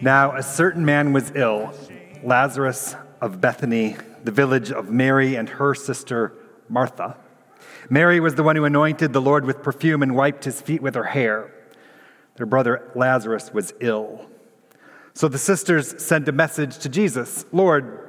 Now, 0.00 0.36
a 0.36 0.42
certain 0.42 0.84
man 0.84 1.12
was 1.12 1.32
ill, 1.34 1.72
Lazarus 2.22 2.94
of 3.20 3.40
Bethany, 3.40 3.96
the 4.22 4.30
village 4.30 4.70
of 4.70 4.90
Mary 4.90 5.34
and 5.34 5.48
her 5.48 5.74
sister 5.74 6.32
Martha. 6.68 7.16
Mary 7.90 8.20
was 8.20 8.36
the 8.36 8.42
one 8.42 8.54
who 8.54 8.64
anointed 8.64 9.12
the 9.12 9.20
Lord 9.20 9.44
with 9.44 9.62
perfume 9.62 10.02
and 10.02 10.14
wiped 10.14 10.44
his 10.44 10.60
feet 10.60 10.80
with 10.80 10.94
her 10.94 11.04
hair. 11.04 11.52
Their 12.36 12.46
brother 12.46 12.90
Lazarus 12.94 13.52
was 13.52 13.74
ill. 13.80 14.26
So 15.14 15.26
the 15.26 15.36
sisters 15.36 16.00
sent 16.02 16.28
a 16.28 16.32
message 16.32 16.78
to 16.78 16.88
Jesus 16.88 17.44
Lord, 17.50 18.07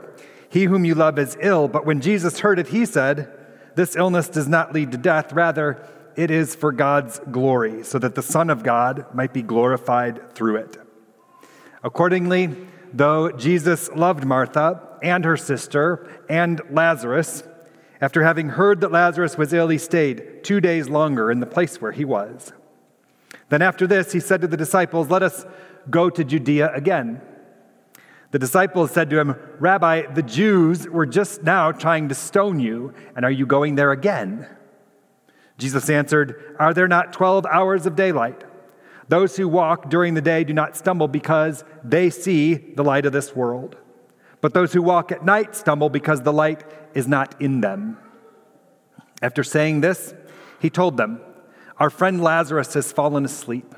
he 0.50 0.66
whom 0.66 0.84
you 0.86 0.96
love 0.96 1.18
is 1.20 1.38
ill. 1.40 1.68
But 1.68 1.86
when 1.86 2.02
Jesus 2.02 2.40
heard 2.40 2.60
it, 2.60 2.70
he 2.70 2.86
said, 2.86 3.32
This 3.76 3.96
illness 3.96 4.28
does 4.28 4.48
not 4.48 4.74
lead 4.74 4.92
to 4.92 4.98
death. 4.98 5.32
Rather, 5.32 5.82
it 6.16 6.32
is 6.32 6.56
for 6.56 6.72
God's 6.72 7.20
glory, 7.32 7.84
so 7.84 8.00
that 8.00 8.16
the 8.16 8.24
Son 8.24 8.50
of 8.50 8.64
God 8.64 9.06
might 9.14 9.32
be 9.32 9.42
glorified 9.42 10.34
through 10.34 10.58
it. 10.58 10.78
Accordingly, 11.84 12.58
though 12.92 13.32
Jesus 13.32 13.90
loved 13.96 14.26
Martha 14.26 14.98
and 15.02 15.24
her 15.24 15.38
sister 15.38 16.10
and 16.28 16.62
Lazarus, 16.70 17.44
after 18.02 18.24
having 18.24 18.50
heard 18.50 18.82
that 18.82 18.92
Lazarus 18.92 19.38
was 19.38 19.54
ill, 19.54 19.70
he 19.70 19.78
stayed 19.78 20.44
two 20.44 20.60
days 20.60 20.90
longer 20.90 21.32
in 21.32 21.40
the 21.40 21.46
place 21.46 21.82
where 21.82 21.92
he 21.92 22.06
was. 22.06 22.54
Then 23.50 23.62
after 23.62 23.88
this, 23.88 24.12
he 24.12 24.20
said 24.20 24.42
to 24.42 24.48
the 24.48 24.58
disciples, 24.58 25.10
Let 25.10 25.24
us 25.24 25.46
go 25.90 26.10
to 26.10 26.24
Judea 26.24 26.72
again. 26.74 27.22
The 28.32 28.40
disciples 28.40 28.92
said 28.92 29.10
to 29.10 29.20
him, 29.20 29.36
Rabbi, 29.60 30.14
the 30.14 30.22
Jews 30.22 30.88
were 30.88 31.06
just 31.06 31.42
now 31.44 31.72
trying 31.72 32.10
to 32.10 32.16
stone 32.16 32.60
you, 32.60 32.94
and 33.16 33.26
are 33.26 33.32
you 33.32 33.46
going 33.46 33.76
there 33.76 33.92
again? 33.92 34.48
Jesus 35.58 35.90
answered, 35.90 36.56
Are 36.60 36.74
there 36.74 36.88
not 36.88 37.12
12 37.12 37.46
hours 37.48 37.86
of 37.86 37.96
daylight? 37.96 38.44
Those 39.08 39.36
who 39.36 39.48
walk 39.48 39.90
during 39.90 40.14
the 40.14 40.22
day 40.22 40.44
do 40.44 40.54
not 40.54 40.78
stumble 40.78 41.08
because 41.08 41.64
they 41.84 42.12
see 42.12 42.54
the 42.54 42.84
light 42.84 43.08
of 43.08 43.14
this 43.14 43.36
world. 43.36 43.76
But 44.42 44.54
those 44.54 44.74
who 44.74 44.84
walk 44.84 45.12
at 45.12 45.26
night 45.26 45.56
stumble 45.56 45.90
because 45.90 46.22
the 46.22 46.32
light 46.32 46.64
is 46.94 47.08
not 47.08 47.40
in 47.42 47.62
them. 47.62 47.98
After 49.22 49.44
saying 49.44 49.82
this, 49.82 50.14
he 50.60 50.70
told 50.70 50.98
them, 50.98 51.20
Our 51.78 51.90
friend 51.90 52.22
Lazarus 52.22 52.76
has 52.76 52.92
fallen 52.92 53.26
asleep, 53.26 53.74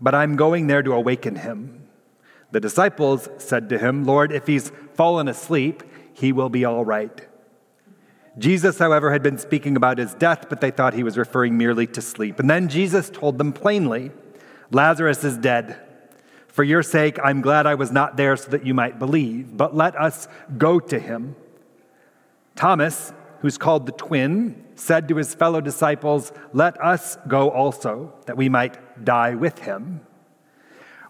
but 0.00 0.14
I'm 0.14 0.36
going 0.36 0.68
there 0.68 0.82
to 0.82 0.92
awaken 0.92 1.34
him. 1.34 1.79
The 2.52 2.60
disciples 2.60 3.28
said 3.38 3.68
to 3.68 3.78
him, 3.78 4.04
Lord, 4.04 4.32
if 4.32 4.46
he's 4.46 4.72
fallen 4.94 5.28
asleep, 5.28 5.82
he 6.12 6.32
will 6.32 6.48
be 6.48 6.64
all 6.64 6.84
right. 6.84 7.26
Jesus, 8.38 8.78
however, 8.78 9.12
had 9.12 9.22
been 9.22 9.38
speaking 9.38 9.76
about 9.76 9.98
his 9.98 10.14
death, 10.14 10.46
but 10.48 10.60
they 10.60 10.70
thought 10.70 10.94
he 10.94 11.02
was 11.02 11.18
referring 11.18 11.58
merely 11.58 11.86
to 11.88 12.00
sleep. 12.00 12.38
And 12.38 12.48
then 12.48 12.68
Jesus 12.68 13.10
told 13.10 13.38
them 13.38 13.52
plainly, 13.52 14.10
Lazarus 14.70 15.24
is 15.24 15.36
dead. 15.36 15.78
For 16.48 16.64
your 16.64 16.82
sake, 16.82 17.18
I'm 17.22 17.40
glad 17.40 17.66
I 17.66 17.74
was 17.74 17.92
not 17.92 18.16
there 18.16 18.36
so 18.36 18.50
that 18.50 18.66
you 18.66 18.74
might 18.74 18.98
believe, 18.98 19.56
but 19.56 19.74
let 19.74 19.98
us 20.00 20.28
go 20.58 20.80
to 20.80 20.98
him. 20.98 21.36
Thomas, 22.56 23.12
who's 23.40 23.58
called 23.58 23.86
the 23.86 23.92
twin, 23.92 24.64
said 24.74 25.08
to 25.08 25.16
his 25.16 25.34
fellow 25.34 25.60
disciples, 25.60 26.32
Let 26.52 26.80
us 26.82 27.16
go 27.28 27.50
also, 27.50 28.14
that 28.26 28.36
we 28.36 28.48
might 28.48 29.04
die 29.04 29.34
with 29.34 29.60
him. 29.60 30.00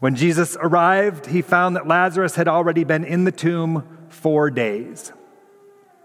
When 0.01 0.17
Jesus 0.17 0.57
arrived, 0.61 1.27
he 1.27 1.43
found 1.43 1.77
that 1.77 1.87
Lazarus 1.87 2.35
had 2.35 2.49
already 2.49 2.85
been 2.85 3.05
in 3.05 3.25
the 3.25 3.33
tomb 3.33 3.87
four 4.09 4.51
days. 4.51 5.13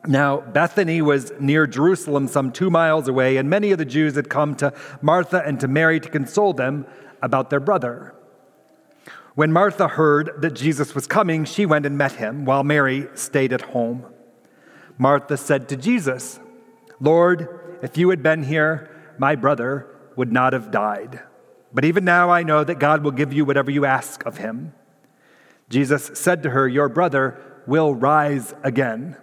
Now, 0.06 0.42
Bethany 0.42 1.02
was 1.02 1.32
near 1.40 1.66
Jerusalem, 1.66 2.28
some 2.28 2.52
two 2.52 2.70
miles 2.70 3.08
away, 3.08 3.38
and 3.38 3.50
many 3.50 3.72
of 3.72 3.78
the 3.78 3.86
Jews 3.86 4.16
had 4.16 4.30
come 4.30 4.54
to 4.56 4.74
Martha 5.02 5.42
and 5.46 5.60
to 5.62 5.68
Mary 5.68 6.00
to 6.02 6.10
console 6.10 6.54
them 6.54 6.86
about 7.22 7.50
their 7.50 7.62
brother. 7.62 8.14
When 9.34 9.52
Martha 9.52 9.88
heard 9.88 10.42
that 10.42 10.54
Jesus 10.54 10.94
was 10.94 11.08
coming, 11.08 11.46
she 11.46 11.66
went 11.66 11.86
and 11.86 11.98
met 11.98 12.14
him, 12.14 12.46
while 12.46 12.64
Mary 12.64 13.08
stayed 13.16 13.54
at 13.54 13.62
home. 13.62 14.06
Martha 14.98 15.38
said 15.38 15.68
to 15.70 15.76
Jesus, 15.78 16.40
Lord, 17.00 17.80
if 17.82 17.98
you 17.98 18.10
had 18.10 18.22
been 18.22 18.44
here, 18.44 18.90
my 19.18 19.36
brother 19.36 19.88
would 20.16 20.32
not 20.32 20.54
have 20.54 20.70
died. 20.70 21.22
But 21.76 21.84
even 21.84 22.06
now 22.06 22.30
I 22.30 22.44
know 22.44 22.64
that 22.64 22.80
God 22.80 23.04
will 23.04 23.12
give 23.12 23.34
you 23.34 23.44
whatever 23.44 23.70
you 23.70 23.84
ask 23.84 24.26
of 24.26 24.38
him. 24.38 24.74
Jesus 25.68 26.10
said 26.14 26.42
to 26.44 26.52
her, 26.52 26.70
Your 26.70 26.88
brother 26.88 27.38
will 27.68 27.94
rise 27.94 28.54
again. 28.64 29.18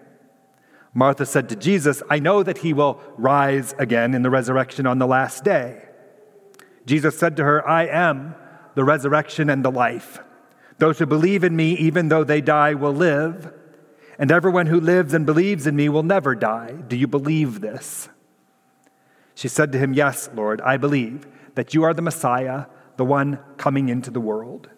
Martha 0.92 1.24
said 1.24 1.48
to 1.48 1.56
Jesus, 1.56 2.02
I 2.10 2.18
know 2.18 2.42
that 2.42 2.58
he 2.58 2.74
will 2.74 3.00
rise 3.16 3.74
again 3.78 4.12
in 4.12 4.20
the 4.20 4.28
resurrection 4.28 4.86
on 4.86 4.98
the 4.98 5.06
last 5.06 5.44
day. 5.44 5.82
Jesus 6.84 7.18
said 7.18 7.38
to 7.38 7.44
her, 7.44 7.66
I 7.66 7.86
am 7.86 8.34
the 8.74 8.84
resurrection 8.84 9.48
and 9.48 9.64
the 9.64 9.70
life. 9.70 10.19
Those 10.76 10.98
who 10.98 11.06
believe 11.06 11.44
in 11.44 11.56
me, 11.56 11.72
even 11.78 12.08
though 12.08 12.24
they 12.24 12.42
die, 12.42 12.74
will 12.74 12.92
live, 12.92 13.50
and 14.19 14.30
everyone 14.30 14.66
who 14.66 14.78
lives 14.78 15.14
and 15.14 15.24
believes 15.24 15.66
in 15.66 15.74
me 15.74 15.88
will 15.88 16.02
never 16.02 16.34
die. 16.34 16.72
Do 16.86 16.96
you 16.96 17.06
believe 17.06 17.62
this? 17.62 18.10
She 19.34 19.48
said 19.48 19.72
to 19.72 19.78
him, 19.78 19.94
Yes, 19.94 20.28
Lord, 20.34 20.60
I 20.60 20.76
believe 20.76 21.26
that 21.54 21.74
you 21.74 21.82
are 21.82 21.94
the 21.94 22.02
Messiah, 22.02 22.66
the 22.96 23.04
one 23.04 23.38
coming 23.56 23.88
into 23.88 24.10
the 24.10 24.20
world. 24.20 24.68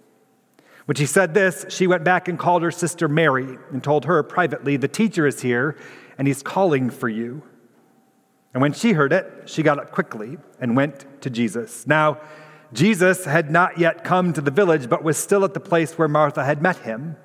When 0.87 0.97
she 0.97 1.07
said 1.07 1.33
this, 1.35 1.65
she 1.69 1.87
went 1.87 2.05
back 2.05 2.29
and 2.29 2.39
called 2.39 2.63
her 2.63 2.71
sister 2.71 3.09
Mary 3.09 3.59
and 3.73 3.83
told 3.83 4.05
her 4.05 4.23
privately, 4.23 4.77
The 4.77 4.89
teacher 4.89 5.27
is 5.27 5.41
here, 5.41 5.79
and 6.19 6.29
he's 6.29 6.43
calling 6.43 6.91
for 6.91 7.09
you. 7.09 7.43
And 8.53 8.61
when 8.61 8.73
she 8.73 8.93
heard 8.93 9.13
it, 9.13 9.27
she 9.47 9.63
got 9.63 9.79
up 9.79 9.91
quickly 9.91 10.37
and 10.61 10.77
went 10.77 11.23
to 11.23 11.31
Jesus. 11.31 11.87
Now, 11.87 12.21
Jesus 12.73 13.25
had 13.25 13.51
not 13.51 13.79
yet 13.79 14.05
come 14.05 14.33
to 14.33 14.41
the 14.41 14.51
village, 14.51 14.89
but 14.89 15.03
was 15.03 15.17
still 15.17 15.45
at 15.45 15.55
the 15.55 15.61
place 15.61 15.97
where 15.97 16.09
Martha 16.09 16.45
had 16.45 16.61
met 16.61 16.79
him. 16.79 17.17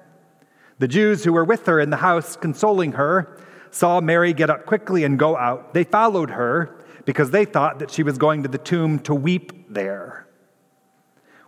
The 0.80 0.88
Jews 0.88 1.24
who 1.24 1.34
were 1.34 1.44
with 1.44 1.66
her 1.66 1.80
in 1.80 1.90
the 1.90 1.98
house, 1.98 2.36
consoling 2.36 2.94
her, 2.94 3.38
saw 3.72 4.00
Mary 4.00 4.34
get 4.34 4.50
up 4.50 4.66
quickly 4.66 5.04
and 5.04 5.20
go 5.20 5.36
out. 5.36 5.74
They 5.74 5.84
followed 5.84 6.32
her 6.32 6.79
because 7.10 7.32
they 7.32 7.44
thought 7.44 7.80
that 7.80 7.90
she 7.90 8.04
was 8.04 8.20
going 8.20 8.44
to 8.44 8.48
the 8.48 8.60
tomb 8.60 9.00
to 9.00 9.16
weep 9.16 9.52
there. 9.68 10.28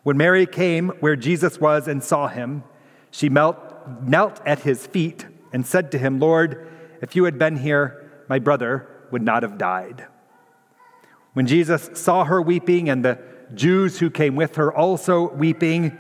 When 0.02 0.18
Mary 0.18 0.48
came 0.48 0.90
where 1.02 1.16
Jesus 1.16 1.60
was 1.60 1.88
and 1.88 2.04
saw 2.04 2.28
him, 2.28 2.64
she 3.12 3.30
knelt, 3.30 3.58
knelt 4.02 4.42
at 4.44 4.62
his 4.62 4.88
feet 4.88 5.28
and 5.54 5.64
said 5.64 5.92
to 5.92 6.00
him, 6.00 6.20
Lord, 6.20 6.68
if 7.00 7.16
you 7.16 7.26
had 7.26 7.38
been 7.38 7.58
here, 7.58 8.24
my 8.28 8.40
brother 8.40 8.88
would 9.12 9.22
not 9.22 9.44
have 9.44 9.60
died. 9.60 10.08
When 11.34 11.46
Jesus 11.46 11.92
saw 11.94 12.24
her 12.24 12.42
weeping 12.42 12.90
and 12.90 13.06
the 13.06 13.20
Jews 13.54 14.00
who 14.00 14.10
came 14.10 14.36
with 14.36 14.56
her 14.56 14.76
also 14.76 15.30
weeping, 15.30 15.96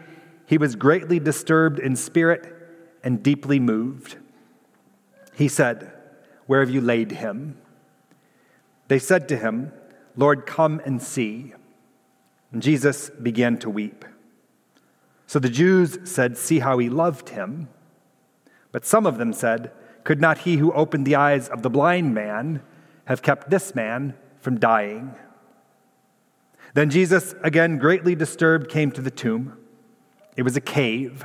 he 0.48 0.58
was 0.58 0.76
greatly 0.76 1.20
disturbed 1.20 1.78
in 1.78 1.96
spirit 1.96 2.52
and 3.04 3.22
deeply 3.22 3.60
moved. 3.60 4.18
He 5.36 5.48
said, 5.48 5.94
Where 6.48 6.62
have 6.62 6.72
you 6.72 6.82
laid 6.82 7.12
him? 7.12 7.61
They 8.92 9.00
said 9.00 9.30
to 9.30 9.38
him, 9.38 9.72
Lord, 10.18 10.46
come 10.46 10.82
and 10.84 11.02
see. 11.02 11.54
And 12.52 12.62
Jesus 12.62 13.10
began 13.10 13.58
to 13.60 13.70
weep. 13.70 14.04
So 15.28 15.40
the 15.40 15.48
Jews 15.48 15.98
said, 16.04 16.38
See 16.38 16.60
how 16.60 16.78
he 16.78 16.90
loved 16.90 17.30
him. 17.30 17.70
But 18.74 18.86
some 18.86 19.06
of 19.06 19.18
them 19.18 19.32
said, 19.32 19.72
Could 20.04 20.20
not 20.20 20.40
he 20.40 20.58
who 20.58 20.74
opened 20.74 21.08
the 21.08 21.16
eyes 21.16 21.48
of 21.48 21.62
the 21.62 21.70
blind 21.70 22.14
man 22.14 22.64
have 23.06 23.22
kept 23.22 23.50
this 23.50 23.74
man 23.74 24.14
from 24.42 24.60
dying. 24.60 25.16
Then 26.74 26.90
Jesus, 26.90 27.34
again 27.44 27.78
greatly 27.78 28.14
disturbed, 28.14 28.70
came 28.70 28.92
to 28.92 29.02
the 29.02 29.10
tomb. 29.10 29.58
It 30.36 30.44
was 30.44 30.58
a 30.58 30.60
cave, 30.60 31.24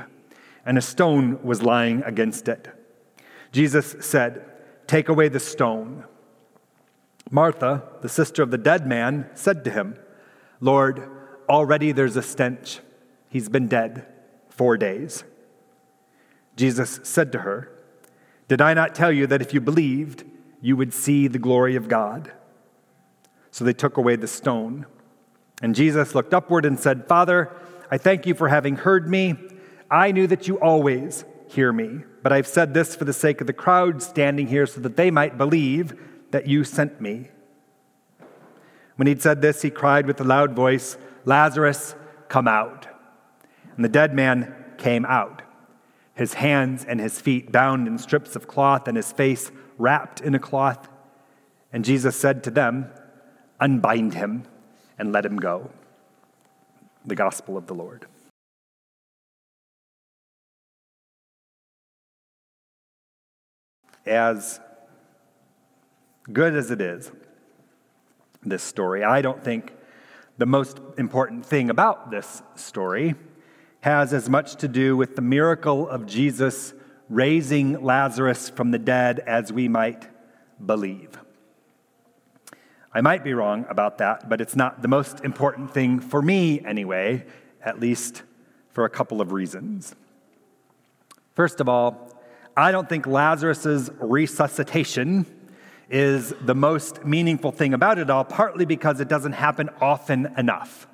and 0.65 0.77
a 0.77 0.81
stone 0.81 1.43
was 1.43 1.61
lying 1.61 2.01
against 2.03 2.47
it. 2.47 2.69
Jesus 3.51 3.97
said, 3.99 4.45
Take 4.87 5.09
away 5.09 5.27
the 5.27 5.41
stone. 5.41 6.05
Martha, 7.29 7.83
the 8.01 8.09
sister 8.09 8.41
of 8.41 8.51
the 8.51 8.57
dead 8.57 8.87
man, 8.87 9.29
said 9.33 9.63
to 9.63 9.71
him, 9.71 9.97
Lord, 10.59 11.09
already 11.49 11.91
there's 11.91 12.15
a 12.15 12.21
stench. 12.21 12.79
He's 13.29 13.49
been 13.49 13.67
dead 13.67 14.05
four 14.49 14.77
days. 14.77 15.23
Jesus 16.55 16.99
said 17.03 17.31
to 17.33 17.39
her, 17.39 17.71
Did 18.47 18.61
I 18.61 18.73
not 18.73 18.95
tell 18.95 19.11
you 19.11 19.27
that 19.27 19.41
if 19.41 19.53
you 19.53 19.61
believed, 19.61 20.23
you 20.61 20.75
would 20.75 20.93
see 20.93 21.27
the 21.27 21.39
glory 21.39 21.75
of 21.75 21.87
God. 21.87 22.31
So 23.51 23.63
they 23.63 23.73
took 23.73 23.97
away 23.97 24.15
the 24.15 24.27
stone. 24.27 24.85
And 25.61 25.75
Jesus 25.75 26.15
looked 26.15 26.33
upward 26.33 26.65
and 26.65 26.79
said, 26.79 27.07
Father, 27.07 27.51
I 27.89 27.97
thank 27.97 28.25
you 28.25 28.33
for 28.33 28.49
having 28.49 28.75
heard 28.75 29.07
me. 29.07 29.35
I 29.89 30.11
knew 30.11 30.27
that 30.27 30.47
you 30.47 30.59
always 30.59 31.25
hear 31.47 31.71
me, 31.71 32.01
but 32.21 32.33
I've 32.33 32.47
said 32.47 32.73
this 32.73 32.95
for 32.95 33.05
the 33.05 33.13
sake 33.13 33.39
of 33.39 33.47
the 33.47 33.53
crowd 33.53 34.01
standing 34.01 34.47
here 34.47 34.65
so 34.65 34.81
that 34.81 34.97
they 34.97 35.09
might 35.09 35.37
believe 35.37 35.97
that 36.37 36.45
you 36.45 36.63
sent 36.63 37.01
me. 37.01 37.29
When 38.95 39.07
he'd 39.07 39.23
said 39.23 39.41
this, 39.41 39.63
he 39.63 39.71
cried 39.71 40.05
with 40.05 40.21
a 40.21 40.23
loud 40.23 40.53
voice, 40.53 40.95
Lazarus, 41.25 41.95
come 42.27 42.47
out. 42.47 42.85
And 43.75 43.83
the 43.83 43.89
dead 43.89 44.13
man 44.13 44.53
came 44.77 45.03
out, 45.07 45.41
his 46.13 46.35
hands 46.35 46.85
and 46.87 46.99
his 46.99 47.19
feet 47.19 47.51
bound 47.51 47.87
in 47.87 47.97
strips 47.97 48.35
of 48.35 48.47
cloth, 48.47 48.87
and 48.87 48.95
his 48.95 49.11
face 49.11 49.51
wrapped 49.79 50.21
in 50.21 50.35
a 50.35 50.39
cloth. 50.39 50.87
And 51.73 51.83
Jesus 51.83 52.15
said 52.15 52.43
to 52.43 52.51
them, 52.51 52.91
Unbind 53.59 54.13
him 54.13 54.43
and 54.99 55.11
let 55.11 55.25
him 55.25 55.37
go. 55.37 55.71
The 57.03 57.15
Gospel 57.15 57.57
of 57.57 57.65
the 57.65 57.73
Lord. 57.73 58.05
As 64.05 64.59
good 66.31 66.55
as 66.55 66.71
it 66.71 66.81
is, 66.81 67.11
this 68.43 68.63
story, 68.63 69.03
I 69.03 69.21
don't 69.21 69.43
think 69.43 69.73
the 70.37 70.45
most 70.45 70.79
important 70.97 71.45
thing 71.45 71.69
about 71.69 72.11
this 72.11 72.41
story 72.55 73.15
has 73.81 74.13
as 74.13 74.29
much 74.29 74.55
to 74.57 74.67
do 74.67 74.95
with 74.95 75.15
the 75.15 75.21
miracle 75.21 75.87
of 75.87 76.05
Jesus 76.05 76.73
raising 77.09 77.81
Lazarus 77.83 78.49
from 78.49 78.71
the 78.71 78.79
dead 78.79 79.19
as 79.19 79.51
we 79.51 79.67
might 79.67 80.07
believe. 80.63 81.17
I 82.93 83.01
might 83.01 83.23
be 83.23 83.33
wrong 83.33 83.65
about 83.69 83.99
that, 83.99 84.27
but 84.27 84.41
it's 84.41 84.55
not 84.55 84.81
the 84.81 84.87
most 84.87 85.23
important 85.23 85.71
thing 85.71 85.99
for 85.99 86.21
me 86.21 86.63
anyway, 86.65 87.25
at 87.61 87.79
least 87.79 88.23
for 88.71 88.85
a 88.85 88.89
couple 88.89 89.21
of 89.21 89.31
reasons. 89.31 89.95
First 91.35 91.61
of 91.61 91.69
all, 91.69 92.11
I 92.55 92.71
don't 92.71 92.89
think 92.89 93.05
Lazarus's 93.05 93.91
resuscitation 93.99 95.25
is 95.89 96.33
the 96.41 96.55
most 96.55 97.05
meaningful 97.05 97.51
thing 97.51 97.73
about 97.73 97.97
it 97.97 98.09
all, 98.09 98.23
partly 98.23 98.65
because 98.65 98.99
it 98.99 99.07
doesn't 99.07 99.33
happen 99.33 99.69
often 99.79 100.25
enough 100.37 100.87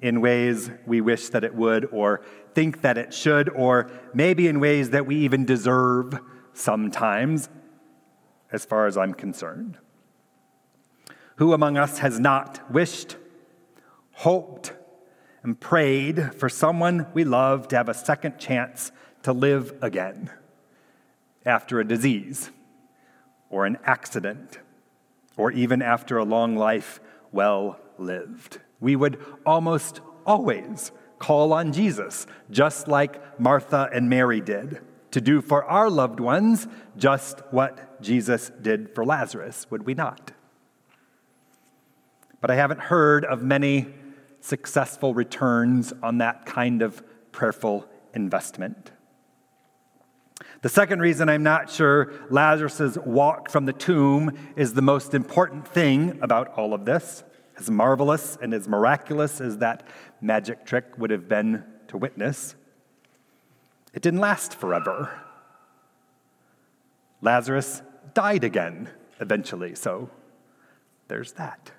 in 0.00 0.20
ways 0.20 0.70
we 0.86 1.00
wish 1.00 1.28
that 1.30 1.44
it 1.44 1.54
would, 1.54 1.88
or 1.92 2.22
think 2.54 2.82
that 2.82 2.98
it 2.98 3.12
should, 3.12 3.48
or 3.50 3.90
maybe 4.14 4.46
in 4.46 4.60
ways 4.60 4.90
that 4.90 5.06
we 5.06 5.16
even 5.16 5.44
deserve 5.44 6.18
sometimes, 6.52 7.48
as 8.52 8.64
far 8.64 8.86
as 8.86 8.96
I'm 8.96 9.14
concerned. 9.14 9.78
Who 11.36 11.52
among 11.52 11.76
us 11.76 11.98
has 11.98 12.20
not 12.20 12.70
wished, 12.70 13.16
hoped, 14.12 14.72
and 15.42 15.58
prayed 15.58 16.34
for 16.34 16.48
someone 16.48 17.06
we 17.14 17.24
love 17.24 17.68
to 17.68 17.76
have 17.76 17.88
a 17.88 17.94
second 17.94 18.38
chance 18.38 18.92
to 19.22 19.32
live 19.32 19.74
again 19.82 20.30
after 21.44 21.80
a 21.80 21.86
disease 21.86 22.50
or 23.50 23.66
an 23.66 23.78
accident 23.84 24.58
or 25.36 25.52
even 25.52 25.82
after 25.82 26.18
a 26.18 26.24
long 26.24 26.56
life 26.56 27.00
well 27.32 27.78
lived? 27.98 28.58
We 28.80 28.96
would 28.96 29.22
almost 29.44 30.00
always 30.24 30.92
call 31.18 31.52
on 31.52 31.72
Jesus, 31.72 32.26
just 32.50 32.88
like 32.88 33.40
Martha 33.40 33.88
and 33.92 34.10
Mary 34.10 34.40
did, 34.40 34.80
to 35.12 35.20
do 35.20 35.40
for 35.40 35.64
our 35.64 35.88
loved 35.88 36.20
ones 36.20 36.66
just 36.96 37.40
what 37.50 38.02
Jesus 38.02 38.50
did 38.60 38.94
for 38.94 39.04
Lazarus, 39.04 39.66
would 39.70 39.86
we 39.86 39.94
not? 39.94 40.32
But 42.40 42.50
I 42.50 42.56
haven't 42.56 42.80
heard 42.80 43.24
of 43.24 43.42
many 43.42 43.86
successful 44.40 45.14
returns 45.14 45.92
on 46.02 46.18
that 46.18 46.46
kind 46.46 46.82
of 46.82 47.02
prayerful 47.32 47.88
investment. 48.14 48.92
The 50.62 50.68
second 50.68 51.00
reason 51.00 51.28
I'm 51.28 51.42
not 51.42 51.70
sure 51.70 52.12
Lazarus' 52.30 52.98
walk 53.04 53.50
from 53.50 53.66
the 53.66 53.72
tomb 53.72 54.36
is 54.56 54.74
the 54.74 54.82
most 54.82 55.14
important 55.14 55.66
thing 55.66 56.18
about 56.22 56.48
all 56.56 56.74
of 56.74 56.84
this 56.84 57.24
as 57.58 57.70
marvelous 57.70 58.36
and 58.40 58.52
as 58.52 58.68
miraculous 58.68 59.40
as 59.40 59.58
that 59.58 59.82
magic 60.20 60.64
trick 60.66 60.98
would 60.98 61.10
have 61.10 61.28
been 61.28 61.64
to 61.88 61.96
witness, 61.96 62.54
it 63.94 64.02
didn't 64.02 64.20
last 64.20 64.54
forever. 64.54 65.10
Lazarus 67.22 67.82
died 68.14 68.44
again 68.44 68.90
eventually, 69.20 69.74
so 69.74 70.10
there's 71.08 71.32
that. 71.32 71.72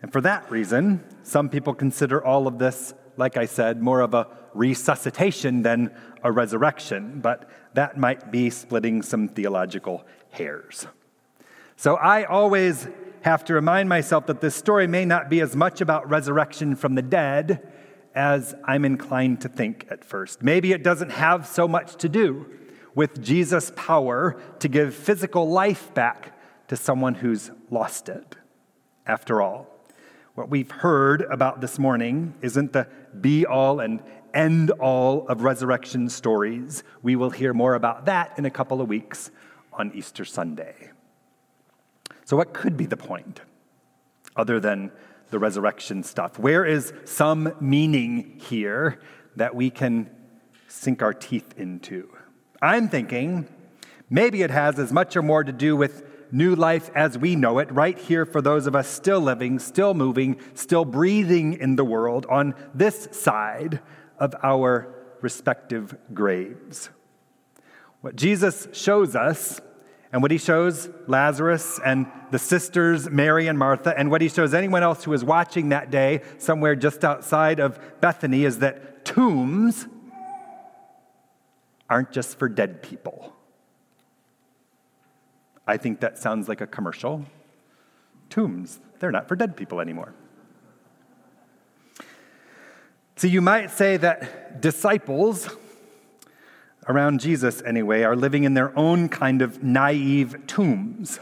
And 0.00 0.12
for 0.12 0.20
that 0.20 0.50
reason, 0.50 1.02
some 1.22 1.48
people 1.48 1.74
consider 1.74 2.24
all 2.24 2.46
of 2.46 2.58
this, 2.58 2.94
like 3.16 3.36
I 3.36 3.46
said, 3.46 3.82
more 3.82 4.00
of 4.00 4.14
a 4.14 4.28
resuscitation 4.54 5.62
than 5.62 5.94
a 6.22 6.32
resurrection, 6.32 7.20
but 7.20 7.48
that 7.74 7.98
might 7.98 8.30
be 8.30 8.50
splitting 8.50 9.02
some 9.02 9.28
theological 9.28 10.04
hairs. 10.30 10.86
So 11.76 11.96
I 11.96 12.24
always 12.24 12.86
have 13.22 13.44
to 13.46 13.54
remind 13.54 13.88
myself 13.88 14.26
that 14.26 14.40
this 14.40 14.54
story 14.54 14.86
may 14.86 15.04
not 15.04 15.28
be 15.28 15.40
as 15.40 15.56
much 15.56 15.80
about 15.80 16.08
resurrection 16.08 16.76
from 16.76 16.94
the 16.94 17.02
dead 17.02 17.66
as 18.14 18.54
I'm 18.64 18.84
inclined 18.84 19.40
to 19.40 19.48
think 19.48 19.86
at 19.90 20.04
first. 20.04 20.42
Maybe 20.42 20.72
it 20.72 20.82
doesn't 20.82 21.10
have 21.10 21.46
so 21.46 21.66
much 21.66 21.96
to 21.96 22.08
do 22.08 22.46
with 22.94 23.20
Jesus' 23.22 23.72
power 23.74 24.40
to 24.60 24.68
give 24.68 24.94
physical 24.94 25.48
life 25.48 25.92
back 25.94 26.38
to 26.68 26.76
someone 26.76 27.14
who's 27.14 27.50
lost 27.70 28.08
it. 28.08 28.36
After 29.06 29.42
all, 29.42 29.73
what 30.34 30.50
we've 30.50 30.70
heard 30.70 31.22
about 31.22 31.60
this 31.60 31.78
morning 31.78 32.34
isn't 32.42 32.72
the 32.72 32.88
be 33.20 33.46
all 33.46 33.78
and 33.78 34.02
end 34.32 34.70
all 34.72 35.28
of 35.28 35.42
resurrection 35.42 36.08
stories. 36.08 36.82
We 37.02 37.14
will 37.14 37.30
hear 37.30 37.54
more 37.54 37.74
about 37.74 38.06
that 38.06 38.36
in 38.36 38.44
a 38.44 38.50
couple 38.50 38.80
of 38.80 38.88
weeks 38.88 39.30
on 39.72 39.92
Easter 39.94 40.24
Sunday. 40.24 40.90
So, 42.24 42.36
what 42.36 42.52
could 42.52 42.76
be 42.76 42.86
the 42.86 42.96
point 42.96 43.42
other 44.34 44.58
than 44.58 44.90
the 45.30 45.38
resurrection 45.38 46.02
stuff? 46.02 46.36
Where 46.38 46.64
is 46.64 46.92
some 47.04 47.54
meaning 47.60 48.40
here 48.44 49.00
that 49.36 49.54
we 49.54 49.70
can 49.70 50.10
sink 50.66 51.00
our 51.00 51.14
teeth 51.14 51.54
into? 51.56 52.08
I'm 52.60 52.88
thinking 52.88 53.46
maybe 54.10 54.42
it 54.42 54.50
has 54.50 54.80
as 54.80 54.92
much 54.92 55.16
or 55.16 55.22
more 55.22 55.44
to 55.44 55.52
do 55.52 55.76
with 55.76 56.02
new 56.34 56.56
life 56.56 56.90
as 56.94 57.16
we 57.16 57.36
know 57.36 57.58
it, 57.60 57.72
right 57.72 57.96
here 57.96 58.26
for 58.26 58.42
those 58.42 58.66
of 58.66 58.74
us 58.74 58.88
still 58.88 59.20
living, 59.20 59.58
still 59.58 59.94
moving, 59.94 60.38
still 60.54 60.84
breathing 60.84 61.54
in 61.54 61.76
the 61.76 61.84
world 61.84 62.26
on 62.28 62.54
this 62.74 63.08
side 63.12 63.80
of 64.18 64.34
our 64.42 64.92
respective 65.20 65.96
graves. 66.12 66.90
What 68.00 68.16
Jesus 68.16 68.68
shows 68.72 69.14
us 69.14 69.60
and 70.12 70.22
what 70.22 70.30
he 70.30 70.38
shows 70.38 70.88
Lazarus 71.06 71.80
and 71.84 72.06
the 72.30 72.38
sisters, 72.38 73.08
Mary 73.08 73.46
and 73.46 73.58
Martha, 73.58 73.96
and 73.96 74.10
what 74.10 74.20
he 74.20 74.28
shows 74.28 74.54
anyone 74.54 74.82
else 74.82 75.04
who 75.04 75.12
is 75.12 75.24
watching 75.24 75.70
that 75.70 75.90
day 75.90 76.20
somewhere 76.38 76.76
just 76.76 77.04
outside 77.04 77.60
of 77.60 77.78
Bethany 78.00 78.44
is 78.44 78.58
that 78.58 79.04
tombs 79.04 79.86
aren't 81.88 82.12
just 82.12 82.38
for 82.38 82.48
dead 82.48 82.82
people. 82.82 83.33
I 85.66 85.76
think 85.76 86.00
that 86.00 86.18
sounds 86.18 86.48
like 86.48 86.60
a 86.60 86.66
commercial. 86.66 87.24
Tombs, 88.30 88.80
they're 88.98 89.12
not 89.12 89.28
for 89.28 89.36
dead 89.36 89.56
people 89.56 89.80
anymore. 89.80 90.14
So 93.16 93.26
you 93.26 93.40
might 93.40 93.70
say 93.70 93.96
that 93.96 94.60
disciples 94.60 95.48
around 96.86 97.20
Jesus 97.20 97.62
anyway, 97.62 98.02
are 98.02 98.16
living 98.16 98.44
in 98.44 98.54
their 98.54 98.76
own 98.78 99.08
kind 99.08 99.42
of 99.42 99.62
naive 99.62 100.46
tombs 100.46 101.18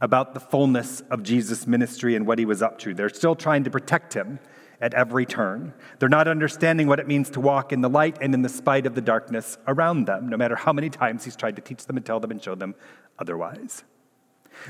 about 0.00 0.34
the 0.34 0.40
fullness 0.40 1.00
of 1.10 1.22
Jesus' 1.22 1.66
ministry 1.66 2.14
and 2.14 2.26
what 2.26 2.38
he 2.38 2.44
was 2.44 2.62
up 2.62 2.78
to. 2.80 2.92
They're 2.92 3.08
still 3.08 3.34
trying 3.34 3.64
to 3.64 3.70
protect 3.70 4.14
him 4.14 4.38
at 4.84 4.92
every 4.92 5.24
turn. 5.24 5.72
They're 5.98 6.10
not 6.10 6.28
understanding 6.28 6.86
what 6.86 7.00
it 7.00 7.08
means 7.08 7.30
to 7.30 7.40
walk 7.40 7.72
in 7.72 7.80
the 7.80 7.88
light 7.88 8.18
and 8.20 8.34
in 8.34 8.42
the 8.42 8.50
spite 8.50 8.84
of 8.84 8.94
the 8.94 9.00
darkness 9.00 9.56
around 9.66 10.04
them, 10.04 10.28
no 10.28 10.36
matter 10.36 10.56
how 10.56 10.74
many 10.74 10.90
times 10.90 11.24
he's 11.24 11.36
tried 11.36 11.56
to 11.56 11.62
teach 11.62 11.86
them 11.86 11.96
and 11.96 12.04
tell 12.04 12.20
them 12.20 12.30
and 12.30 12.42
show 12.42 12.54
them 12.54 12.74
otherwise. 13.18 13.82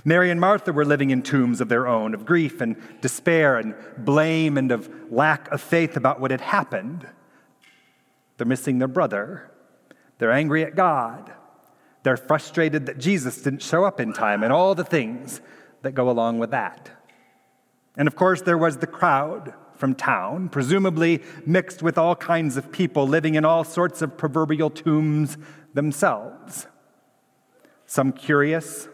Mary 0.04 0.30
and 0.30 0.40
Martha 0.40 0.72
were 0.72 0.84
living 0.84 1.10
in 1.10 1.20
tombs 1.20 1.60
of 1.60 1.68
their 1.68 1.88
own, 1.88 2.14
of 2.14 2.24
grief 2.24 2.60
and 2.60 2.76
despair 3.00 3.58
and 3.58 3.74
blame 3.98 4.56
and 4.56 4.70
of 4.70 4.88
lack 5.10 5.50
of 5.50 5.60
faith 5.60 5.96
about 5.96 6.20
what 6.20 6.30
had 6.30 6.40
happened. 6.40 7.08
They're 8.36 8.46
missing 8.46 8.78
their 8.78 8.86
brother. 8.86 9.50
They're 10.18 10.32
angry 10.32 10.64
at 10.64 10.76
God. 10.76 11.32
They're 12.04 12.16
frustrated 12.16 12.86
that 12.86 12.98
Jesus 12.98 13.42
didn't 13.42 13.62
show 13.62 13.84
up 13.84 13.98
in 13.98 14.12
time 14.12 14.44
and 14.44 14.52
all 14.52 14.76
the 14.76 14.84
things 14.84 15.40
that 15.82 15.92
go 15.92 16.08
along 16.08 16.38
with 16.38 16.52
that. 16.52 16.88
And 17.96 18.06
of 18.06 18.14
course, 18.14 18.42
there 18.42 18.58
was 18.58 18.76
the 18.76 18.86
crowd 18.86 19.54
from 19.84 19.94
town, 19.94 20.48
presumably 20.48 21.22
mixed 21.44 21.82
with 21.82 21.98
all 21.98 22.16
kinds 22.16 22.56
of 22.56 22.72
people 22.72 23.06
living 23.06 23.34
in 23.34 23.44
all 23.44 23.62
sorts 23.62 24.00
of 24.00 24.16
proverbial 24.16 24.70
tombs 24.70 25.36
themselves. 25.74 26.66
Some 27.84 28.10
curious, 28.10 28.88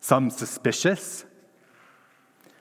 some 0.00 0.30
suspicious, 0.30 1.24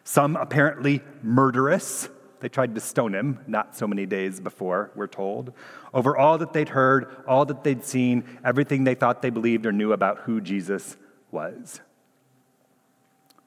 some 0.03 0.35
apparently 0.35 1.01
murderous 1.23 2.07
they 2.39 2.49
tried 2.49 2.75
to 2.75 2.81
stone 2.81 3.15
him 3.15 3.39
not 3.47 3.75
so 3.75 3.87
many 3.87 4.05
days 4.05 4.39
before, 4.39 4.91
we're 4.93 5.07
told, 5.07 5.53
over 5.95 6.15
all 6.15 6.37
that 6.37 6.53
they'd 6.53 6.69
heard, 6.69 7.07
all 7.27 7.45
that 7.45 7.63
they'd 7.63 7.83
seen, 7.83 8.25
everything 8.45 8.83
they 8.83 8.93
thought 8.93 9.23
they 9.23 9.31
believed 9.31 9.65
or 9.65 9.71
knew 9.71 9.91
about 9.91 10.19
who 10.19 10.39
Jesus 10.39 10.97
was. 11.31 11.81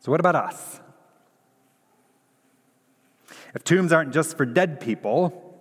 So, 0.01 0.11
what 0.11 0.19
about 0.19 0.35
us? 0.35 0.81
If 3.55 3.65
tombs 3.65 3.93
aren't 3.93 4.13
just 4.13 4.37
for 4.37 4.45
dead 4.45 4.81
people, 4.81 5.61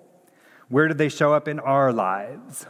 where 0.70 0.88
do 0.88 0.94
they 0.94 1.10
show 1.10 1.34
up 1.34 1.48
in 1.48 1.60
our 1.60 1.94
lives? 1.94 2.66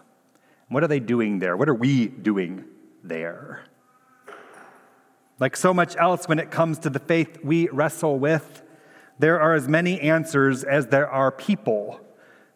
What 0.67 0.83
are 0.83 0.87
they 0.87 0.99
doing 0.99 1.39
there? 1.39 1.55
What 1.55 1.69
are 1.69 1.75
we 1.75 2.07
doing 2.07 2.65
there. 3.03 3.63
Like 5.39 5.57
so 5.57 5.73
much 5.73 5.95
else 5.97 6.27
when 6.27 6.39
it 6.39 6.49
comes 6.49 6.79
to 6.79 6.89
the 6.89 6.99
faith 6.99 7.39
we 7.43 7.67
wrestle 7.69 8.17
with, 8.17 8.63
there 9.19 9.39
are 9.39 9.53
as 9.53 9.67
many 9.67 9.99
answers 9.99 10.63
as 10.63 10.87
there 10.87 11.09
are 11.09 11.31
people 11.31 11.99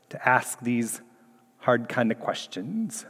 to 0.10 0.28
ask 0.30 0.60
these 0.62 1.02
hard 1.60 1.90
kind 1.90 2.12
of 2.12 2.20
questions. 2.20 3.06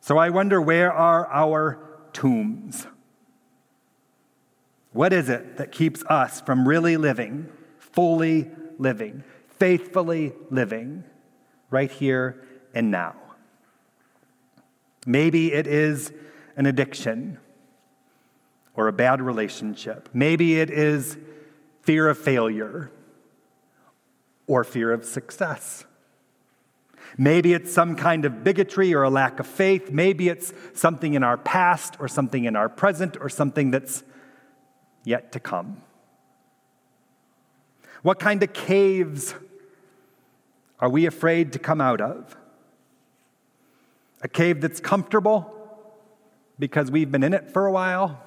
So 0.00 0.16
I 0.16 0.30
wonder 0.30 0.60
where 0.60 0.92
are 0.92 1.26
our 1.26 1.78
tombs? 2.12 2.86
What 4.92 5.12
is 5.12 5.28
it 5.28 5.58
that 5.58 5.70
keeps 5.70 6.02
us 6.04 6.40
from 6.40 6.66
really 6.66 6.96
living, 6.96 7.50
fully 7.98 8.48
living, 8.78 9.24
faithfully 9.58 10.32
living, 10.50 11.02
right 11.68 11.90
here 11.90 12.40
and 12.72 12.92
now? 12.92 13.16
Maybe 15.04 15.52
it 15.52 15.66
is 15.66 16.12
an 16.56 16.66
addiction 16.66 17.38
or 18.76 18.86
a 18.86 18.92
bad 18.92 19.20
relationship. 19.20 20.08
Maybe 20.12 20.60
it 20.60 20.70
is 20.70 21.18
fear 21.82 22.08
of 22.08 22.16
failure 22.16 22.92
or 24.46 24.62
fear 24.62 24.92
of 24.92 25.04
success. 25.04 25.84
Maybe 27.16 27.52
it's 27.52 27.72
some 27.72 27.96
kind 27.96 28.24
of 28.24 28.44
bigotry 28.44 28.94
or 28.94 29.02
a 29.02 29.10
lack 29.10 29.40
of 29.40 29.46
faith. 29.48 29.90
Maybe 29.90 30.28
it's 30.28 30.52
something 30.72 31.14
in 31.14 31.24
our 31.24 31.36
past 31.36 31.96
or 31.98 32.06
something 32.06 32.44
in 32.44 32.54
our 32.54 32.68
present 32.68 33.16
or 33.20 33.28
something 33.28 33.72
that's 33.72 34.04
yet 35.02 35.32
to 35.32 35.40
come. 35.40 35.82
What 38.02 38.18
kind 38.18 38.42
of 38.42 38.52
caves 38.52 39.34
are 40.80 40.88
we 40.88 41.06
afraid 41.06 41.52
to 41.54 41.58
come 41.58 41.80
out 41.80 42.00
of? 42.00 42.36
A 44.22 44.28
cave 44.28 44.60
that's 44.60 44.80
comfortable 44.80 45.54
because 46.58 46.90
we've 46.90 47.10
been 47.10 47.22
in 47.22 47.34
it 47.34 47.50
for 47.50 47.66
a 47.66 47.72
while? 47.72 48.22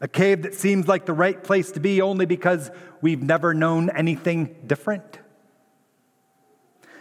A 0.00 0.08
cave 0.08 0.42
that 0.42 0.54
seems 0.54 0.88
like 0.88 1.04
the 1.04 1.12
right 1.12 1.42
place 1.42 1.70
to 1.72 1.80
be 1.80 2.00
only 2.00 2.24
because 2.24 2.70
we've 3.02 3.22
never 3.22 3.52
known 3.52 3.90
anything 3.90 4.56
different? 4.66 5.18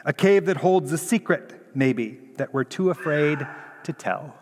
A 0.05 0.13
cave 0.13 0.45
that 0.45 0.57
holds 0.57 0.91
a 0.91 0.97
secret, 0.97 1.69
maybe, 1.75 2.19
that 2.37 2.53
we're 2.53 2.63
too 2.63 2.89
afraid 2.89 3.45
to 3.83 3.93
tell. 3.93 4.35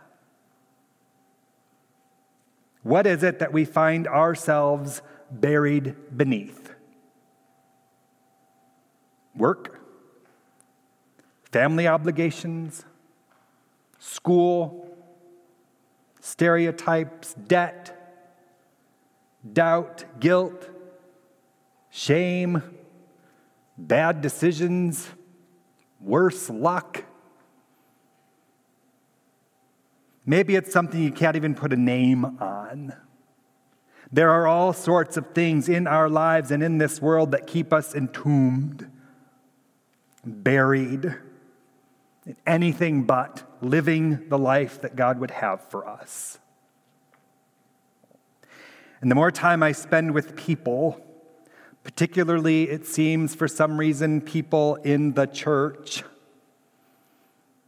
What 2.84 3.06
is 3.06 3.22
it 3.22 3.40
that 3.40 3.52
we 3.52 3.66
find 3.66 4.08
ourselves 4.08 5.02
buried 5.30 5.96
beneath? 6.16 6.67
Work, 9.38 9.80
family 11.52 11.88
obligations, 11.88 12.84
school, 14.00 14.90
stereotypes, 16.20 17.34
debt, 17.36 17.94
doubt, 19.54 20.06
guilt, 20.20 20.70
shame, 21.90 22.62
bad 23.78 24.22
decisions, 24.22 25.08
worse 26.02 26.50
luck. 26.50 27.04
Maybe 30.26 30.56
it's 30.56 30.74
something 30.74 31.02
you 31.02 31.12
can't 31.12 31.36
even 31.36 31.56
put 31.56 31.72
a 31.72 31.78
name 31.78 32.26
on. 32.42 32.94
There 34.12 34.32
are 34.32 34.48
all 34.48 34.74
sorts 34.74 35.16
of 35.18 35.28
things 35.34 35.70
in 35.70 35.88
our 35.88 36.10
lives 36.10 36.52
and 36.52 36.64
in 36.64 36.78
this 36.78 37.02
world 37.02 37.32
that 37.32 37.48
keep 37.48 37.72
us 37.72 37.96
entombed, 37.96 38.90
buried, 40.28 41.06
in 42.26 42.36
anything 42.46 43.04
but 43.04 43.44
living 43.62 44.28
the 44.30 44.38
life 44.38 44.82
that 44.82 44.96
God 44.96 45.20
would 45.20 45.32
have 45.32 45.62
for 45.70 45.88
us. 45.88 46.40
And 49.02 49.10
the 49.10 49.16
more 49.16 49.32
time 49.32 49.64
I 49.64 49.72
spend 49.72 50.14
with 50.14 50.36
people, 50.36 51.00
particularly, 51.84 52.70
it 52.70 52.86
seems, 52.86 53.36
for 53.36 53.48
some 53.48 53.78
reason, 53.78 54.22
people 54.22 54.76
in 54.76 55.14
the 55.14 55.26
church, 55.26 56.04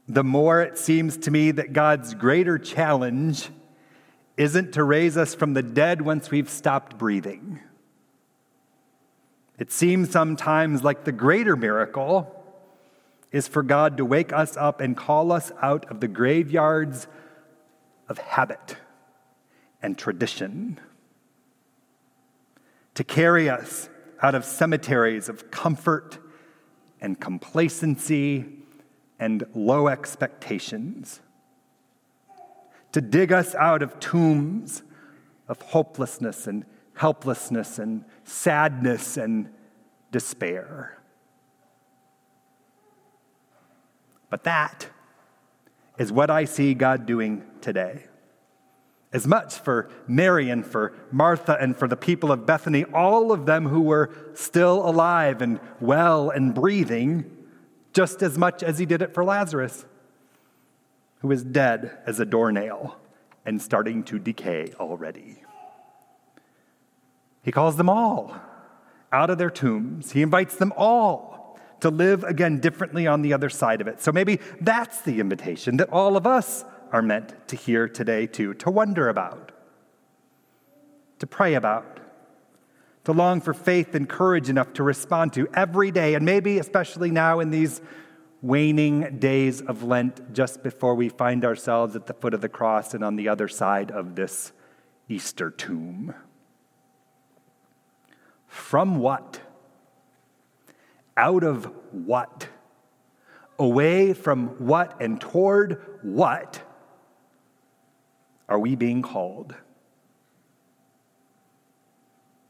the 0.08 0.24
more 0.24 0.62
it 0.62 0.78
seems 0.78 1.18
to 1.18 1.32
me 1.32 1.52
that 1.52 1.72
God's 1.72 2.16
greater 2.16 2.58
challenge 2.58 3.50
isn't 4.38 4.74
to 4.74 4.84
raise 4.84 5.18
us 5.18 5.36
from 5.36 5.54
the 5.54 5.62
dead 5.62 6.02
once 6.02 6.32
we've 6.32 6.50
stopped 6.50 6.98
breathing. 6.98 7.60
It 9.60 9.72
seems 9.72 10.10
sometimes 10.10 10.84
like 10.84 11.04
the 11.04 11.12
greater 11.12 11.56
miracle 11.56 12.39
is 13.32 13.48
for 13.48 13.64
God 13.64 13.98
to 13.98 14.06
wake 14.06 14.34
us 14.34 14.58
up 14.58 14.82
and 14.82 14.98
call 14.98 15.32
us 15.32 15.52
out 15.62 15.90
of 15.92 16.00
the 16.00 16.08
graveyards 16.08 17.08
of 18.08 18.18
habit 18.18 18.78
and 19.82 19.98
tradition 19.98 20.80
to 23.00 23.04
carry 23.06 23.50
us 23.50 23.90
out 24.22 24.36
of 24.36 24.44
cemeteries 24.44 25.30
of 25.30 25.50
comfort 25.52 26.18
and 27.00 27.18
complacency 27.18 28.46
and 29.18 29.46
low 29.54 29.88
expectations, 29.88 31.22
to 32.92 33.00
dig 33.00 33.32
us 33.32 33.56
out 33.56 33.82
of 33.82 34.00
tombs 34.02 34.84
of 35.48 35.62
hopelessness 35.62 36.46
and 36.46 36.66
helplessness 36.94 37.80
and 37.80 38.04
sadness 38.26 39.16
and 39.16 39.50
despair. 40.12 40.99
But 44.30 44.44
that 44.44 44.88
is 45.98 46.12
what 46.12 46.30
I 46.30 46.46
see 46.46 46.74
God 46.74 47.06
doing 47.06 47.44
today. 47.62 48.06
As 49.12 49.26
much 49.26 49.56
for 49.56 49.90
Mary 50.08 50.50
and 50.50 50.66
for 50.66 50.94
Martha 51.12 51.58
and 51.60 51.76
for 51.76 51.88
the 51.88 51.98
people 51.98 52.32
of 52.32 52.46
Bethany, 52.46 52.86
all 52.86 53.32
of 53.32 53.48
them 53.48 53.68
who 53.68 53.82
were 53.82 54.12
still 54.36 54.88
alive 54.88 55.42
and 55.42 55.60
well 55.80 56.30
and 56.30 56.54
breathing, 56.54 57.26
just 57.92 58.22
as 58.22 58.38
much 58.38 58.62
as 58.62 58.78
he 58.78 58.86
did 58.86 59.02
it 59.02 59.14
for 59.14 59.24
Lazarus, 59.24 59.86
who 61.22 61.28
was 61.28 61.44
dead 61.44 61.98
as 62.06 62.20
a 62.20 62.26
doornail 62.26 62.98
and 63.46 63.60
starting 63.62 64.04
to 64.04 64.20
decay 64.20 64.74
already. 64.80 65.42
He 67.42 67.52
calls 67.52 67.78
them 67.78 67.90
all 67.90 68.36
out 69.12 69.32
of 69.32 69.40
their 69.40 69.50
tombs, 69.50 70.12
he 70.12 70.22
invites 70.22 70.56
them 70.56 70.72
all 70.78 71.39
to 71.82 71.90
live 71.90 72.24
again 72.24 72.60
differently 72.60 73.08
on 73.08 73.22
the 73.22 73.34
other 73.34 73.50
side 73.50 73.82
of 73.82 73.88
it. 73.88 74.02
So 74.02 74.12
maybe 74.12 74.40
that's 74.62 75.02
the 75.02 75.20
invitation 75.20 75.78
that 75.78 75.90
all 75.90 76.18
of 76.18 76.28
us 76.28 76.66
are 76.92 77.02
meant 77.02 77.48
to 77.48 77.56
hear 77.56 77.88
today, 77.88 78.28
too, 78.28 78.54
to 78.56 78.72
wonder 78.72 79.10
about, 79.10 79.52
to 81.20 81.28
pray 81.28 81.54
about, 81.54 82.00
to 83.06 83.14
long 83.14 83.42
for 83.42 83.54
faith 83.54 83.96
and 83.96 84.10
courage 84.10 84.50
enough 84.50 84.74
to 84.74 84.84
respond 84.84 85.34
to 85.34 85.48
every 85.54 85.92
day, 85.92 86.16
and 86.16 86.26
maybe 86.26 86.60
especially 86.60 87.12
now 87.12 87.40
in 87.40 87.52
these 87.52 87.82
waning 88.42 89.20
days 89.20 89.62
of 89.62 89.84
Lent, 89.84 90.34
just 90.34 90.64
before 90.64 90.96
we 90.96 91.10
find 91.10 91.44
ourselves 91.44 91.96
at 91.96 92.08
the 92.08 92.14
foot 92.14 92.34
of 92.34 92.42
the 92.42 92.50
cross 92.50 92.94
and 92.94 93.04
on 93.04 93.16
the 93.16 93.28
other 93.28 93.48
side 93.48 93.92
of 93.92 94.16
this 94.16 94.52
Easter 95.10 95.50
tomb. 95.50 96.14
From 98.48 99.00
what? 99.00 99.42
Out 101.20 101.44
of 101.44 101.66
what? 101.92 102.48
Away 103.60 104.14
from 104.14 104.48
what 104.66 105.02
and 105.02 105.20
toward 105.20 105.82
what 106.02 106.62
are 108.48 108.58
we 108.58 108.78
being 108.78 109.02
called? 109.02 109.54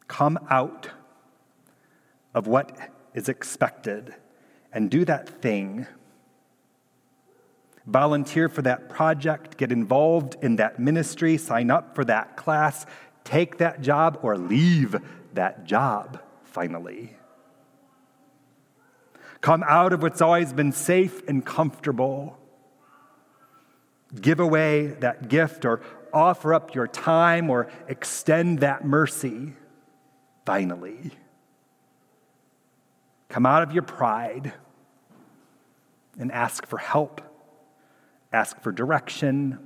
Come 0.07 0.37
out 0.51 0.91
of 2.35 2.45
what 2.45 2.77
is 3.15 3.27
expected 3.27 4.13
and 4.71 4.91
do 4.91 5.03
that 5.03 5.27
thing. 5.41 5.87
Volunteer 7.87 8.49
for 8.49 8.61
that 8.61 8.87
project, 8.87 9.57
get 9.57 9.71
involved 9.71 10.37
in 10.43 10.57
that 10.57 10.77
ministry, 10.77 11.37
sign 11.37 11.71
up 11.71 11.95
for 11.95 12.05
that 12.05 12.37
class, 12.37 12.85
take 13.23 13.57
that 13.57 13.81
job, 13.81 14.19
or 14.21 14.37
leave 14.37 14.95
that 15.33 15.65
job 15.65 16.21
finally. 16.43 17.15
Come 19.41 19.63
out 19.67 19.93
of 19.93 20.01
what's 20.01 20.21
always 20.21 20.53
been 20.53 20.71
safe 20.71 21.27
and 21.27 21.45
comfortable 21.45 22.39
give 24.19 24.39
away 24.39 24.87
that 24.87 25.29
gift 25.29 25.65
or 25.65 25.81
offer 26.11 26.53
up 26.53 26.73
your 26.73 26.87
time 26.87 27.49
or 27.49 27.69
extend 27.87 28.59
that 28.59 28.83
mercy, 28.83 29.53
finally. 30.45 31.11
Come 33.29 33.45
out 33.45 33.61
of 33.61 33.71
your 33.71 33.83
pride 33.83 34.53
and 36.17 36.31
ask 36.31 36.65
for 36.65 36.77
help, 36.77 37.21
ask 38.33 38.59
for 38.61 38.71
direction, 38.71 39.59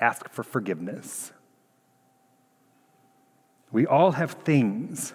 ask 0.00 0.28
for 0.30 0.42
forgiveness. 0.42 1.32
We 3.70 3.86
all 3.86 4.12
have 4.12 4.32
things 4.32 5.14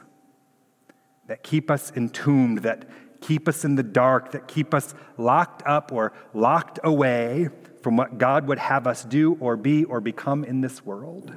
that 1.27 1.43
keep 1.43 1.69
us 1.69 1.91
entombed, 1.95 2.59
that 2.59 2.89
keep 3.21 3.47
us 3.47 3.65
in 3.65 3.75
the 3.75 3.83
dark, 3.83 4.31
that 4.31 4.47
keep 4.47 4.73
us 4.73 4.93
locked 5.17 5.63
up 5.65 5.91
or 5.91 6.13
locked 6.33 6.79
away 6.83 7.49
from 7.81 7.97
what 7.97 8.17
God 8.17 8.47
would 8.47 8.59
have 8.59 8.87
us 8.87 9.03
do 9.03 9.37
or 9.39 9.55
be 9.55 9.83
or 9.85 10.01
become 10.01 10.43
in 10.43 10.61
this 10.61 10.85
world. 10.85 11.33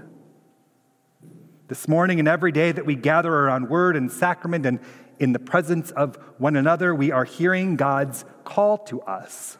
This 1.69 1.89
morning 1.89 2.19
and 2.19 2.29
every 2.29 2.53
day 2.53 2.73
that 2.73 2.85
we 2.85 2.95
gather 2.95 3.33
around 3.33 3.69
word 3.69 3.97
and 3.97 4.11
sacrament 4.11 4.67
and 4.67 4.81
in 5.19 5.33
the 5.33 5.39
presence 5.39 5.91
of 5.93 6.17
one 6.39 6.57
another, 6.57 6.95
we 6.95 7.13
are 7.13 7.25
hearing 7.25 7.77
God's 7.77 8.25
call 8.45 8.79
to 8.79 9.01
us 9.03 9.57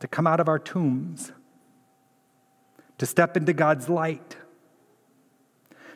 to 0.00 0.06
come 0.06 0.26
out 0.26 0.38
of 0.38 0.48
our 0.48 0.58
tombs, 0.58 1.32
to 2.98 3.06
step 3.06 3.36
into 3.36 3.52
God's 3.52 3.88
light, 3.88 4.36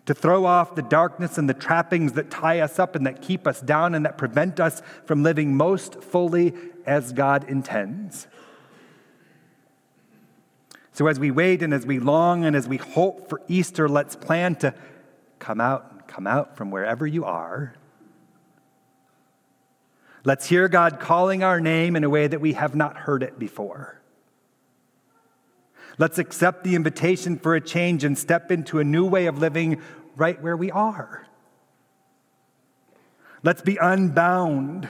to 0.07 0.15
throw 0.15 0.45
off 0.45 0.75
the 0.75 0.83
darkness 0.83 1.39
and 1.39 1.49
the 1.49 1.55
trappings 1.55 2.13
that 2.13 2.31
tie 2.31 2.61
us 2.61 2.79
up 2.79 2.97
and 2.97 3.07
that 3.07 3.23
keep 3.23 3.47
us 3.47 3.61
down 3.61 3.95
and 3.95 4.05
that 4.05 4.19
prevent 4.19 4.59
us 4.59 4.83
from 5.07 5.23
living 5.23 5.57
most 5.57 6.03
fully 6.03 6.55
as 6.87 7.13
God 7.13 7.49
intends. 7.49 8.27
So, 10.93 11.07
as 11.07 11.19
we 11.19 11.31
wait 11.31 11.63
and 11.63 11.73
as 11.73 11.87
we 11.87 11.99
long 11.99 12.45
and 12.45 12.55
as 12.55 12.69
we 12.69 12.77
hope 12.77 13.29
for 13.29 13.41
Easter, 13.49 13.89
let's 13.89 14.17
plan 14.17 14.57
to 14.57 14.75
come 15.39 15.61
out, 15.61 15.89
and 15.91 16.07
come 16.07 16.27
out 16.27 16.57
from 16.57 16.71
wherever 16.71 17.07
you 17.07 17.25
are. 17.25 17.75
Let's 20.25 20.47
hear 20.47 20.69
God 20.69 21.01
calling 21.01 21.43
our 21.43 21.61
name 21.61 21.97
in 21.97 22.05
a 22.05 22.11
way 22.11 22.27
that 22.27 22.41
we 22.41 22.53
have 22.53 22.75
not 22.75 22.97
heard 22.97 23.23
it 23.23 23.39
before. 23.39 24.02
Let's 25.99 26.19
accept 26.19 26.65
the 26.65 26.75
invitation 26.75 27.39
for 27.39 27.55
a 27.55 27.61
change 27.61 28.05
and 28.05 28.17
step 28.17 28.51
into 28.51 28.79
a 28.79 28.85
new 28.85 29.07
way 29.07 29.27
of 29.27 29.39
living 29.39 29.81
right 30.17 30.41
where 30.41 30.57
we 30.57 30.71
are. 30.71 31.27
Let's 33.43 33.63
be 33.63 33.77
unbound 33.77 34.89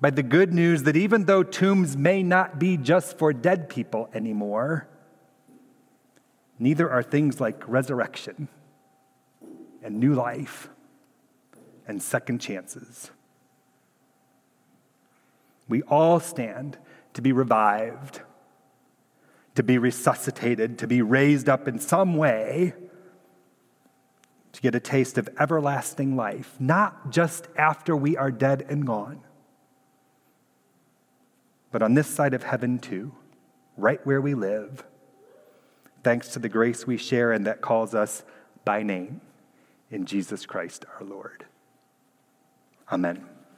by 0.00 0.10
the 0.10 0.22
good 0.22 0.52
news 0.52 0.82
that 0.82 0.96
even 0.96 1.24
though 1.24 1.42
tombs 1.42 1.96
may 1.96 2.22
not 2.22 2.58
be 2.58 2.76
just 2.76 3.16
for 3.16 3.32
dead 3.32 3.68
people 3.68 4.08
anymore, 4.12 4.86
neither 6.58 6.90
are 6.90 7.02
things 7.02 7.40
like 7.40 7.66
resurrection 7.66 8.48
and 9.82 9.98
new 9.98 10.14
life 10.14 10.68
and 11.86 12.02
second 12.02 12.40
chances. 12.40 13.10
We 15.68 15.82
all 15.82 16.20
stand 16.20 16.76
to 17.14 17.22
be 17.22 17.32
revived, 17.32 18.20
to 19.54 19.62
be 19.62 19.78
resuscitated, 19.78 20.78
to 20.78 20.86
be 20.86 21.02
raised 21.02 21.48
up 21.48 21.68
in 21.68 21.78
some 21.78 22.16
way, 22.16 22.74
to 24.52 24.60
get 24.60 24.74
a 24.74 24.80
taste 24.80 25.18
of 25.18 25.28
everlasting 25.38 26.16
life, 26.16 26.54
not 26.58 27.10
just 27.10 27.48
after 27.56 27.96
we 27.96 28.16
are 28.16 28.30
dead 28.30 28.64
and 28.68 28.86
gone, 28.86 29.20
but 31.70 31.82
on 31.82 31.94
this 31.94 32.06
side 32.06 32.34
of 32.34 32.44
heaven 32.44 32.78
too, 32.78 33.12
right 33.76 34.04
where 34.06 34.20
we 34.20 34.34
live 34.34 34.84
thanks 36.04 36.28
to 36.28 36.38
the 36.38 36.48
grace 36.48 36.86
we 36.86 36.96
share 36.96 37.32
and 37.32 37.46
that 37.46 37.60
calls 37.60 37.94
us 37.94 38.22
by 38.64 38.82
name 38.82 39.20
in 39.90 40.04
Jesus 40.04 40.46
Christ 40.46 40.84
our 40.94 41.04
Lord. 41.04 41.46
Amen. 42.92 43.33